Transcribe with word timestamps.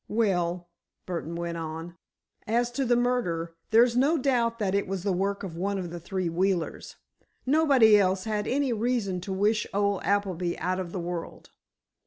"Well," 0.09 0.67
Burdon 1.05 1.35
went 1.35 1.57
on, 1.59 1.95
"as 2.47 2.71
to 2.71 2.85
the 2.85 2.95
murder, 2.95 3.53
there's 3.69 3.95
no 3.95 4.17
doubt 4.17 4.57
that 4.57 4.73
it 4.73 4.87
was 4.87 5.03
the 5.03 5.13
work 5.13 5.43
of 5.43 5.55
one 5.55 5.77
of 5.77 5.91
the 5.91 5.99
three 5.99 6.27
Wheelers. 6.27 6.95
Nobody 7.45 7.99
else 7.99 8.23
had 8.23 8.47
any 8.47 8.73
reason 8.73 9.21
to 9.21 9.31
wish 9.31 9.67
old 9.75 10.01
Appleby 10.03 10.55
out 10.57 10.79
of 10.79 10.91
the 10.91 10.99
world." 10.99 11.51